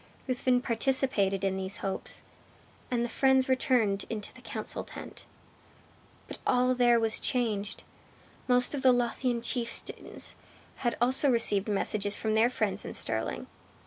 Ruthven 0.27 0.63
participated 0.63 1.43
in 1.43 1.57
these 1.57 1.77
hopes, 1.85 2.23
and 2.89 3.05
the 3.05 3.07
friends 3.07 3.47
returned 3.47 4.05
into 4.09 4.33
the 4.33 4.41
council 4.41 4.83
tent. 4.83 5.25
But 6.27 6.39
all 6.47 6.73
there 6.73 6.99
was 6.99 7.19
changed. 7.19 7.83
Most 8.47 8.73
of 8.73 8.81
the 8.81 8.91
Lothian 8.93 9.43
chieftains 9.43 10.37
had 10.77 10.97
also 10.99 11.29
received 11.29 11.67
messages 11.67 12.15
from 12.17 12.33
their 12.33 12.49
friends 12.49 12.83
in 12.83 12.95
Stirling. 12.95 13.45